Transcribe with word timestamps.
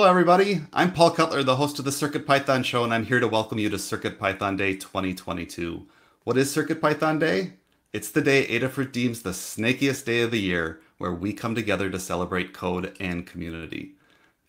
Hello, 0.00 0.08
everybody. 0.08 0.62
I'm 0.72 0.94
Paul 0.94 1.10
Cutler, 1.10 1.42
the 1.42 1.56
host 1.56 1.78
of 1.78 1.84
the 1.84 1.92
Circuit 1.92 2.26
Python 2.26 2.62
Show, 2.62 2.84
and 2.84 2.94
I'm 2.94 3.04
here 3.04 3.20
to 3.20 3.28
welcome 3.28 3.58
you 3.58 3.68
to 3.68 3.78
Circuit 3.78 4.18
Python 4.18 4.56
Day 4.56 4.74
2022. 4.74 5.86
What 6.24 6.38
is 6.38 6.50
Circuit 6.50 6.80
Python 6.80 7.18
Day? 7.18 7.52
It's 7.92 8.10
the 8.10 8.22
day 8.22 8.46
Adafruit 8.46 8.92
deems 8.92 9.20
the 9.20 9.32
snakiest 9.32 10.06
day 10.06 10.22
of 10.22 10.30
the 10.30 10.40
year, 10.40 10.80
where 10.96 11.12
we 11.12 11.34
come 11.34 11.54
together 11.54 11.90
to 11.90 11.98
celebrate 11.98 12.54
code 12.54 12.96
and 12.98 13.26
community. 13.26 13.92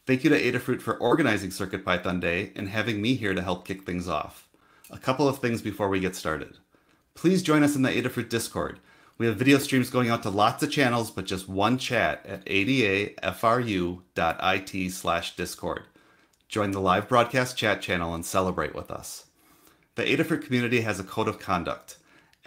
Thank 0.07 0.23
you 0.23 0.29
to 0.29 0.41
Adafruit 0.41 0.81
for 0.81 0.95
organizing 0.95 1.51
Circuit 1.51 1.83
Python 1.83 2.21
Day 2.21 2.53
and 2.55 2.69
having 2.69 3.01
me 3.01 3.15
here 3.15 3.33
to 3.33 3.41
help 3.41 3.67
kick 3.67 3.83
things 3.83 4.07
off. 4.07 4.47
A 4.89 4.97
couple 4.97 5.27
of 5.27 5.39
things 5.39 5.61
before 5.61 5.89
we 5.89 5.99
get 5.99 6.15
started. 6.15 6.59
Please 7.13 7.43
join 7.43 7.61
us 7.61 7.75
in 7.75 7.81
the 7.81 7.89
Adafruit 7.89 8.29
Discord. 8.29 8.79
We 9.21 9.27
have 9.27 9.37
video 9.37 9.59
streams 9.59 9.91
going 9.91 10.09
out 10.09 10.23
to 10.23 10.31
lots 10.31 10.63
of 10.63 10.71
channels, 10.71 11.11
but 11.11 11.25
just 11.25 11.47
one 11.47 11.77
chat 11.77 12.25
at 12.25 12.43
adafru.it 12.45 13.21
slash 14.91 15.35
discord. 15.35 15.83
Join 16.49 16.71
the 16.71 16.81
live 16.81 17.07
broadcast 17.07 17.55
chat 17.55 17.83
channel 17.83 18.15
and 18.15 18.25
celebrate 18.25 18.73
with 18.73 18.89
us. 18.89 19.27
The 19.93 20.05
Adafruit 20.05 20.43
community 20.43 20.81
has 20.81 20.99
a 20.99 21.03
code 21.03 21.27
of 21.27 21.37
conduct. 21.37 21.97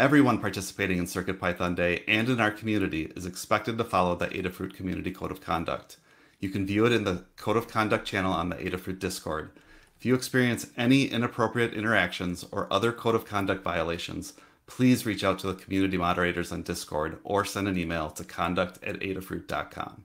Everyone 0.00 0.40
participating 0.40 0.98
in 0.98 1.04
CircuitPython 1.04 1.76
Day 1.76 2.02
and 2.08 2.28
in 2.28 2.40
our 2.40 2.50
community 2.50 3.12
is 3.14 3.24
expected 3.24 3.78
to 3.78 3.84
follow 3.84 4.16
the 4.16 4.26
Adafruit 4.26 4.74
Community 4.74 5.12
Code 5.12 5.30
of 5.30 5.40
Conduct. 5.40 5.98
You 6.40 6.48
can 6.48 6.66
view 6.66 6.86
it 6.86 6.92
in 6.92 7.04
the 7.04 7.24
Code 7.36 7.56
of 7.56 7.68
Conduct 7.68 8.04
channel 8.04 8.32
on 8.32 8.48
the 8.48 8.56
Adafruit 8.56 8.98
Discord. 8.98 9.52
If 9.96 10.04
you 10.04 10.16
experience 10.16 10.66
any 10.76 11.04
inappropriate 11.04 11.72
interactions 11.72 12.44
or 12.50 12.66
other 12.72 12.90
Code 12.90 13.14
of 13.14 13.24
Conduct 13.24 13.62
violations, 13.62 14.32
please 14.66 15.06
reach 15.06 15.24
out 15.24 15.38
to 15.40 15.46
the 15.46 15.54
community 15.54 15.96
moderators 15.96 16.52
on 16.52 16.62
Discord 16.62 17.18
or 17.24 17.44
send 17.44 17.68
an 17.68 17.78
email 17.78 18.10
to 18.10 18.24
conduct 18.24 18.82
at 18.84 19.00
adafruit.com. 19.00 20.04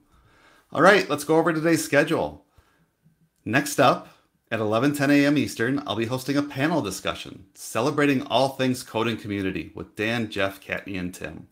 All 0.72 0.82
right, 0.82 1.08
let's 1.08 1.24
go 1.24 1.36
over 1.36 1.52
today's 1.52 1.84
schedule. 1.84 2.44
Next 3.44 3.80
up, 3.80 4.08
at 4.52 4.60
11:10 4.60 5.10
a.m. 5.10 5.38
Eastern, 5.38 5.82
I'll 5.86 5.96
be 5.96 6.06
hosting 6.06 6.36
a 6.36 6.42
panel 6.42 6.82
discussion 6.82 7.46
celebrating 7.54 8.22
all 8.26 8.50
things 8.50 8.82
coding 8.82 9.16
community 9.16 9.70
with 9.74 9.94
Dan, 9.94 10.28
Jeff, 10.28 10.60
Kattni, 10.60 10.98
and 10.98 11.14
Tim. 11.14 11.46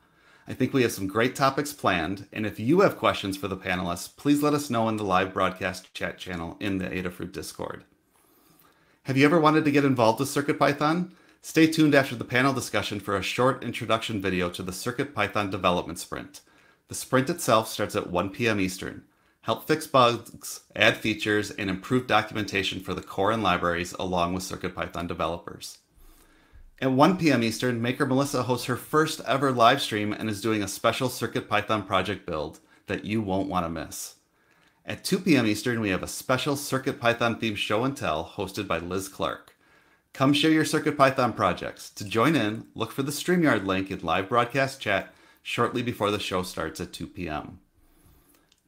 I 0.49 0.55
think 0.55 0.73
we 0.73 0.83
have 0.83 0.93
some 0.93 1.07
great 1.07 1.37
topics 1.37 1.73
planned, 1.73 2.27
and 2.33 2.47
if 2.47 2.59
you 2.59 2.81
have 2.81 2.97
questions 2.97 3.37
for 3.37 3.49
the 3.49 3.57
panelists, 3.57 4.17
please 4.17 4.43
let 4.43 4.55
us 4.55 4.71
know 4.71 4.89
in 4.89 4.97
the 4.97 5.05
live 5.05 5.33
broadcast 5.33 5.93
chat 5.95 6.19
channel 6.19 6.57
in 6.59 6.79
the 6.79 6.89
Adafruit 6.89 7.33
Discord. 7.33 7.85
Have 9.03 9.17
you 9.17 9.25
ever 9.25 9.39
wanted 9.39 9.65
to 9.65 9.71
get 9.71 9.85
involved 9.85 10.21
with 10.21 10.29
CircuitPython? 10.29 11.13
Stay 11.49 11.67
tuned 11.67 11.95
after 11.95 12.15
the 12.15 12.27
panel 12.27 12.53
discussion 12.53 13.01
for 13.01 13.17
a 13.17 13.23
short 13.23 13.65
introduction 13.65 14.21
video 14.21 14.51
to 14.51 14.63
the 14.63 14.71
CircuitPython 14.71 15.51
development 15.51 15.99
sprint. 15.99 16.43
The 16.89 16.95
sprint 16.95 17.31
itself 17.31 17.69
starts 17.69 17.97
at 17.97 18.11
1 18.11 18.29
p.m. 18.29 18.61
Eastern. 18.61 19.05
Help 19.41 19.67
fix 19.67 19.87
bugs, 19.87 20.65
add 20.77 20.99
features, 20.99 21.51
and 21.51 21.71
improve 21.71 22.07
documentation 22.07 22.81
for 22.81 22.93
the 22.93 23.01
core 23.01 23.33
and 23.33 23.43
libraries 23.43 23.95
along 23.95 24.35
with 24.35 24.45
CircuitPython 24.45 25.09
developers. 25.09 25.79
At 26.83 26.93
1 26.93 27.17
p.m. 27.17 27.43
Eastern, 27.43 27.81
Maker 27.81 28.05
Melissa 28.05 28.43
hosts 28.43 28.67
her 28.67 28.77
first 28.77 29.23
ever 29.27 29.51
live 29.51 29.81
stream 29.81 30.13
and 30.13 30.29
is 30.29 30.43
doing 30.43 30.63
a 30.63 30.69
special 30.69 31.09
CircuitPython 31.09 31.87
project 31.87 32.27
build 32.27 32.61
that 32.89 33.07
you 33.07 33.23
won't 33.23 33.49
want 33.49 33.65
to 33.65 33.71
miss. 33.71 34.17
At 34.85 35.03
2 35.03 35.21
p.m. 35.21 35.47
Eastern, 35.47 35.81
we 35.81 35.89
have 35.89 36.03
a 36.03 36.09
special 36.09 36.57
CircuitPython 36.57 37.41
themed 37.41 37.57
show 37.57 37.85
and 37.85 37.97
tell 37.97 38.35
hosted 38.37 38.67
by 38.67 38.77
Liz 38.77 39.09
Clark. 39.09 39.55
Come 40.19 40.33
share 40.33 40.51
your 40.51 40.65
CircuitPython 40.65 41.37
projects. 41.37 41.91
To 41.91 42.05
join 42.05 42.35
in, 42.35 42.67
look 42.75 42.91
for 42.91 43.05
the 43.05 43.13
StreamYard 43.13 43.67
link 43.67 43.89
in 43.89 44.01
live 44.01 44.29
broadcast 44.29 44.81
chat 44.81 45.15
shortly 45.45 45.81
before 45.81 46.11
the 46.11 46.19
show 46.19 46.43
starts 46.43 46.81
at 46.81 46.93
2 46.93 47.07
p.m. 47.07 47.61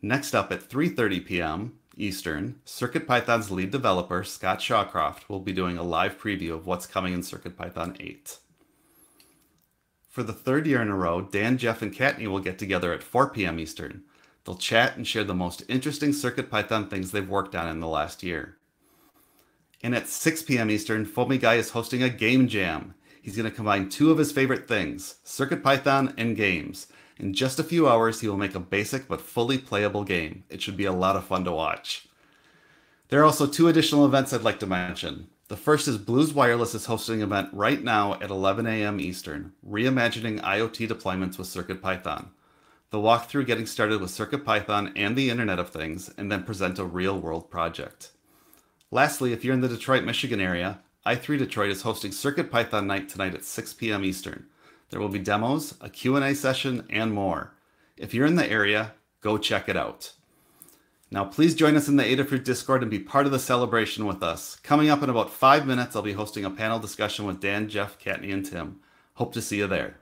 Next 0.00 0.32
up 0.32 0.52
at 0.52 0.70
3:30 0.70 1.26
p.m. 1.26 1.72
Eastern, 1.96 2.60
CircuitPython's 2.64 3.50
lead 3.50 3.72
developer, 3.72 4.22
Scott 4.22 4.60
Shawcroft, 4.60 5.28
will 5.28 5.40
be 5.40 5.52
doing 5.52 5.76
a 5.76 5.82
live 5.82 6.20
preview 6.20 6.52
of 6.52 6.68
what's 6.68 6.86
coming 6.86 7.14
in 7.14 7.22
CircuitPython 7.22 7.96
8. 7.98 8.38
For 10.08 10.22
the 10.22 10.32
third 10.32 10.68
year 10.68 10.80
in 10.80 10.88
a 10.88 10.94
row, 10.94 11.20
Dan, 11.20 11.58
Jeff, 11.58 11.82
and 11.82 11.92
Kattni 11.92 12.28
will 12.28 12.38
get 12.38 12.60
together 12.60 12.92
at 12.92 13.02
4 13.02 13.28
p.m. 13.30 13.58
Eastern. 13.58 14.04
They'll 14.44 14.54
chat 14.54 14.96
and 14.96 15.04
share 15.04 15.24
the 15.24 15.34
most 15.34 15.64
interesting 15.68 16.10
CircuitPython 16.10 16.88
things 16.88 17.10
they've 17.10 17.28
worked 17.28 17.56
on 17.56 17.66
in 17.66 17.80
the 17.80 17.88
last 17.88 18.22
year. 18.22 18.59
And 19.82 19.94
at 19.94 20.08
6 20.08 20.42
p.m. 20.42 20.70
Eastern, 20.70 21.06
Foamy 21.06 21.38
Guy 21.38 21.54
is 21.54 21.70
hosting 21.70 22.02
a 22.02 22.10
game 22.10 22.48
jam. 22.48 22.94
He's 23.22 23.36
going 23.36 23.48
to 23.48 23.54
combine 23.54 23.88
two 23.88 24.10
of 24.10 24.18
his 24.18 24.32
favorite 24.32 24.68
things, 24.68 25.16
CircuitPython 25.24 26.14
and 26.16 26.36
games. 26.36 26.86
In 27.18 27.34
just 27.34 27.58
a 27.58 27.64
few 27.64 27.88
hours, 27.88 28.20
he 28.20 28.28
will 28.28 28.36
make 28.36 28.54
a 28.54 28.60
basic 28.60 29.06
but 29.06 29.20
fully 29.20 29.58
playable 29.58 30.04
game. 30.04 30.44
It 30.48 30.62
should 30.62 30.76
be 30.76 30.86
a 30.86 30.92
lot 30.92 31.16
of 31.16 31.24
fun 31.24 31.44
to 31.44 31.52
watch. 31.52 32.08
There 33.08 33.20
are 33.20 33.24
also 33.24 33.46
two 33.46 33.68
additional 33.68 34.06
events 34.06 34.32
I'd 34.32 34.42
like 34.42 34.60
to 34.60 34.66
mention. 34.66 35.28
The 35.48 35.56
first 35.56 35.88
is 35.88 35.98
Blues 35.98 36.32
Wireless 36.32 36.74
is 36.74 36.86
hosting 36.86 37.16
an 37.16 37.24
event 37.24 37.50
right 37.52 37.82
now 37.82 38.14
at 38.14 38.30
11 38.30 38.66
a.m. 38.66 39.00
Eastern, 39.00 39.52
reimagining 39.68 40.40
IoT 40.40 40.88
deployments 40.88 41.36
with 41.36 41.48
CircuitPython. 41.48 42.28
They'll 42.90 43.02
walk 43.02 43.28
through 43.28 43.46
getting 43.46 43.66
started 43.66 44.00
with 44.00 44.10
CircuitPython 44.10 44.92
and 44.94 45.16
the 45.16 45.28
Internet 45.28 45.58
of 45.58 45.70
Things, 45.70 46.08
and 46.16 46.30
then 46.30 46.44
present 46.44 46.78
a 46.78 46.84
real 46.84 47.18
world 47.18 47.50
project. 47.50 48.12
Lastly, 48.92 49.32
if 49.32 49.44
you're 49.44 49.54
in 49.54 49.60
the 49.60 49.68
Detroit, 49.68 50.02
Michigan 50.02 50.40
area, 50.40 50.80
i3 51.06 51.38
Detroit 51.38 51.70
is 51.70 51.82
hosting 51.82 52.10
Circuit 52.10 52.50
Python 52.50 52.88
Night 52.88 53.08
tonight 53.08 53.34
at 53.34 53.44
6 53.44 53.74
p.m. 53.74 54.04
Eastern. 54.04 54.46
There 54.90 54.98
will 54.98 55.08
be 55.08 55.20
demos, 55.20 55.74
a 55.80 55.88
Q&A 55.88 56.34
session, 56.34 56.84
and 56.90 57.12
more. 57.12 57.54
If 57.96 58.12
you're 58.12 58.26
in 58.26 58.34
the 58.34 58.50
area, 58.50 58.94
go 59.20 59.38
check 59.38 59.68
it 59.68 59.76
out. 59.76 60.14
Now, 61.08 61.24
please 61.24 61.54
join 61.54 61.76
us 61.76 61.86
in 61.86 61.98
the 61.98 62.02
Adafruit 62.02 62.42
Discord 62.42 62.82
and 62.82 62.90
be 62.90 62.98
part 62.98 63.26
of 63.26 63.32
the 63.32 63.38
celebration 63.38 64.06
with 64.06 64.24
us. 64.24 64.56
Coming 64.64 64.90
up 64.90 65.04
in 65.04 65.10
about 65.10 65.30
five 65.30 65.68
minutes, 65.68 65.94
I'll 65.94 66.02
be 66.02 66.14
hosting 66.14 66.44
a 66.44 66.50
panel 66.50 66.80
discussion 66.80 67.26
with 67.26 67.40
Dan, 67.40 67.68
Jeff, 67.68 67.96
Kattni, 67.96 68.32
and 68.32 68.44
Tim. 68.44 68.80
Hope 69.14 69.32
to 69.34 69.42
see 69.42 69.58
you 69.58 69.68
there. 69.68 69.99